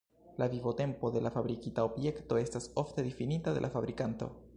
[0.41, 4.31] La vivotempo de fabrikita objekto estas ofte difinita de la fabrikanto.